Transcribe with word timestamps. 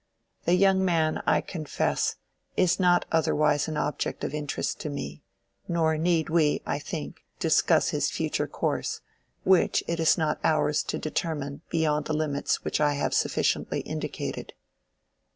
"The 0.45 0.55
young 0.55 0.83
man, 0.83 1.21
I 1.27 1.41
confess, 1.41 2.15
is 2.57 2.79
not 2.79 3.05
otherwise 3.11 3.67
an 3.67 3.77
object 3.77 4.23
of 4.23 4.33
interest 4.33 4.79
to 4.79 4.89
me, 4.89 5.21
nor 5.67 5.95
need 5.95 6.27
we, 6.27 6.59
I 6.65 6.79
think, 6.79 7.23
discuss 7.39 7.89
his 7.89 8.09
future 8.09 8.47
course, 8.47 9.01
which 9.43 9.83
it 9.87 9.99
is 9.99 10.17
not 10.17 10.39
ours 10.43 10.81
to 10.85 10.97
determine 10.97 11.61
beyond 11.69 12.05
the 12.05 12.13
limits 12.15 12.63
which 12.63 12.81
I 12.81 12.93
have 12.95 13.13
sufficiently 13.13 13.81
indicated." 13.81 14.53